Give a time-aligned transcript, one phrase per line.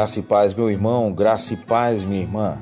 [0.00, 2.56] Graça e paz, meu irmão, graça e paz, minha irmã.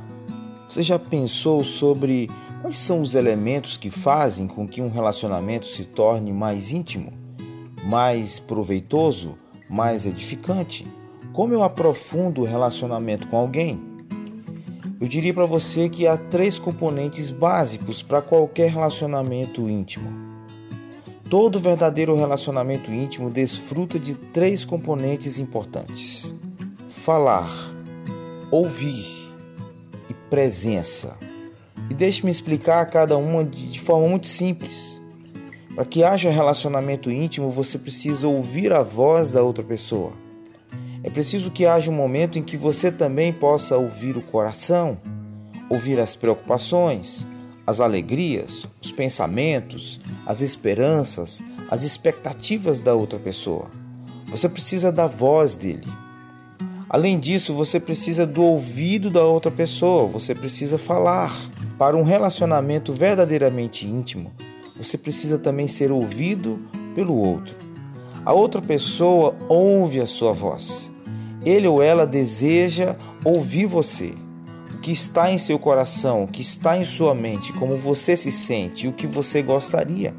[0.68, 2.28] Você já pensou sobre
[2.60, 7.12] quais são os elementos que fazem com que um relacionamento se torne mais íntimo,
[7.84, 9.36] mais proveitoso,
[9.70, 10.84] mais edificante?
[11.32, 13.80] Como eu aprofundo o relacionamento com alguém?
[15.00, 20.10] Eu diria para você que há três componentes básicos para qualquer relacionamento íntimo.
[21.30, 26.36] Todo verdadeiro relacionamento íntimo desfruta de três componentes importantes
[27.08, 27.48] falar,
[28.50, 29.32] ouvir
[30.10, 31.16] e presença.
[31.88, 35.00] E deixe-me explicar cada uma de forma muito simples.
[35.74, 40.12] Para que haja relacionamento íntimo, você precisa ouvir a voz da outra pessoa.
[41.02, 44.98] É preciso que haja um momento em que você também possa ouvir o coração,
[45.70, 47.26] ouvir as preocupações,
[47.66, 53.70] as alegrias, os pensamentos, as esperanças, as expectativas da outra pessoa.
[54.26, 55.88] Você precisa da voz dele.
[56.90, 61.36] Além disso, você precisa do ouvido da outra pessoa, você precisa falar.
[61.78, 64.32] Para um relacionamento verdadeiramente íntimo,
[64.74, 66.58] você precisa também ser ouvido
[66.94, 67.54] pelo outro.
[68.24, 70.90] A outra pessoa ouve a sua voz.
[71.44, 74.14] Ele ou ela deseja ouvir você.
[74.74, 78.32] O que está em seu coração, o que está em sua mente, como você se
[78.32, 80.14] sente e o que você gostaria.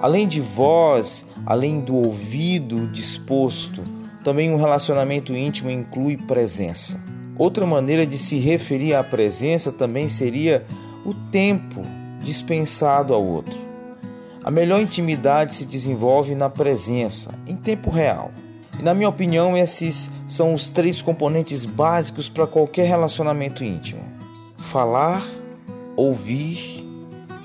[0.00, 3.82] Além de voz, além do ouvido disposto,
[4.28, 7.00] também um relacionamento íntimo inclui presença.
[7.38, 10.66] Outra maneira de se referir à presença também seria
[11.02, 11.80] o tempo
[12.20, 13.58] dispensado ao outro.
[14.44, 18.30] A melhor intimidade se desenvolve na presença, em tempo real.
[18.78, 24.02] E, na minha opinião, esses são os três componentes básicos para qualquer relacionamento íntimo:
[24.58, 25.26] falar,
[25.96, 26.84] ouvir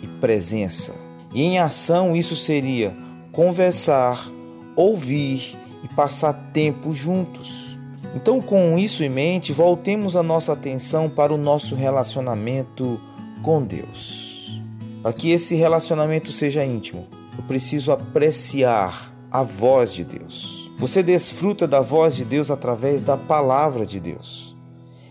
[0.02, 0.94] e presença.
[1.34, 2.94] E em ação, isso seria
[3.32, 4.28] conversar,
[4.76, 7.78] ouvir e passar tempo juntos.
[8.16, 13.00] Então, com isso em mente, voltemos a nossa atenção para o nosso relacionamento
[13.42, 14.62] com Deus.
[15.02, 17.08] Para que esse relacionamento seja íntimo,
[17.38, 20.72] eu preciso apreciar a voz de Deus.
[20.78, 24.56] Você desfruta da voz de Deus através da palavra de Deus.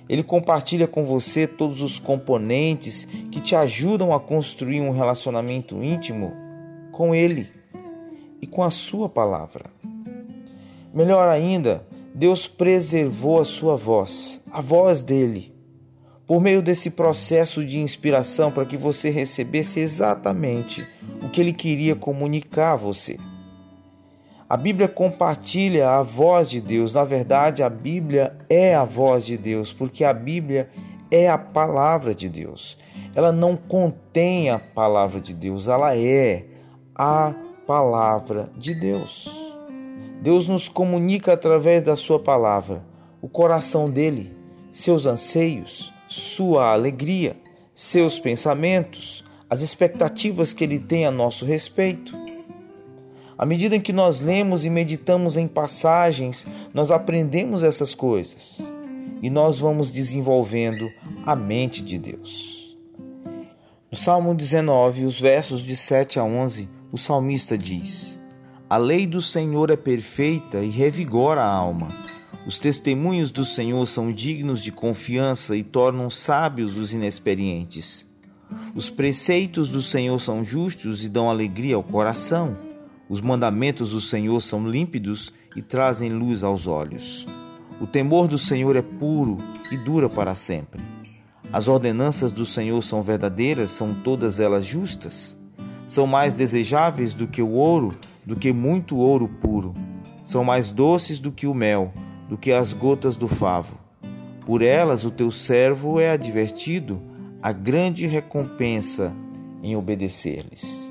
[0.08, 6.32] Ele compartilha com você todos os componentes que te ajudam a construir um relacionamento íntimo
[6.92, 7.48] com Ele
[8.40, 9.64] e com a Sua palavra.
[10.92, 15.54] Melhor ainda, Deus preservou a sua voz, a voz dele,
[16.26, 20.86] por meio desse processo de inspiração para que você recebesse exatamente
[21.22, 23.18] o que ele queria comunicar a você.
[24.46, 26.92] A Bíblia compartilha a voz de Deus.
[26.92, 30.68] Na verdade, a Bíblia é a voz de Deus, porque a Bíblia
[31.10, 32.76] é a palavra de Deus.
[33.14, 36.44] Ela não contém a palavra de Deus, ela é
[36.94, 37.34] a
[37.66, 39.41] palavra de Deus.
[40.22, 42.84] Deus nos comunica através da Sua palavra
[43.20, 44.32] o coração dele,
[44.70, 47.36] seus anseios, sua alegria,
[47.74, 52.16] seus pensamentos, as expectativas que ele tem a nosso respeito.
[53.36, 58.72] À medida em que nós lemos e meditamos em passagens, nós aprendemos essas coisas
[59.20, 60.88] e nós vamos desenvolvendo
[61.26, 62.78] a mente de Deus.
[63.90, 68.21] No Salmo 19, os versos de 7 a 11, o salmista diz:
[68.72, 71.88] a lei do Senhor é perfeita e revigora a alma.
[72.46, 78.10] Os testemunhos do Senhor são dignos de confiança e tornam sábios os inexperientes.
[78.74, 82.56] Os preceitos do Senhor são justos e dão alegria ao coração.
[83.10, 87.26] Os mandamentos do Senhor são límpidos e trazem luz aos olhos.
[87.78, 89.36] O temor do Senhor é puro
[89.70, 90.80] e dura para sempre.
[91.52, 95.36] As ordenanças do Senhor são verdadeiras, são todas elas justas.
[95.86, 97.94] São mais desejáveis do que o ouro
[98.24, 99.74] do que muito ouro puro.
[100.22, 101.92] São mais doces do que o mel,
[102.28, 103.78] do que as gotas do favo.
[104.46, 107.00] Por elas o teu servo é advertido,
[107.42, 109.12] a grande recompensa
[109.62, 110.90] em obedecer-lhes.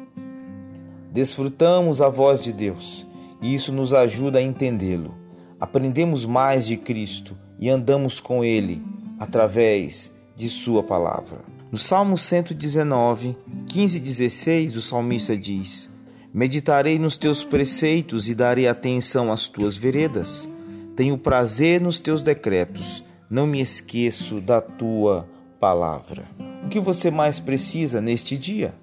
[1.12, 3.06] Desfrutamos a voz de Deus,
[3.42, 5.14] e isso nos ajuda a entendê-lo.
[5.60, 8.82] Aprendemos mais de Cristo e andamos com Ele
[9.20, 11.40] através de Sua palavra.
[11.72, 15.91] No Salmo 119, 15 e 16, o salmista diz:
[16.34, 20.48] Meditarei nos teus preceitos e darei atenção às tuas veredas.
[20.96, 25.28] Tenho prazer nos teus decretos, não me esqueço da tua
[25.60, 26.24] palavra.
[26.64, 28.74] O que você mais precisa neste dia?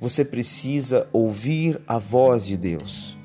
[0.00, 3.18] Você precisa ouvir a voz de Deus.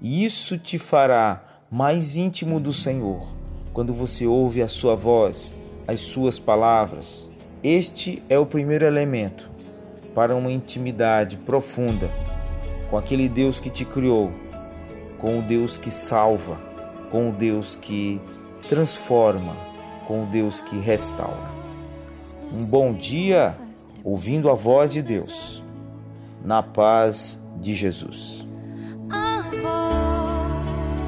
[0.00, 3.36] E isso te fará mais íntimo do Senhor
[3.74, 5.54] quando você ouve a sua voz,
[5.86, 7.30] as suas palavras.
[7.62, 9.50] Este é o primeiro elemento
[10.14, 12.21] para uma intimidade profunda
[12.92, 14.30] com aquele Deus que te criou,
[15.18, 16.58] com o Deus que salva,
[17.10, 18.20] com o Deus que
[18.68, 19.56] transforma,
[20.06, 21.50] com o Deus que restaura.
[22.54, 23.56] Um bom dia
[24.04, 25.64] ouvindo a voz de Deus,
[26.44, 28.46] na paz de Jesus.
[29.08, 29.40] A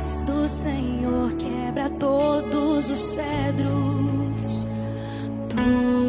[0.03, 4.67] voz do Senhor quebra todos os cedros.
[5.51, 6.04] Tu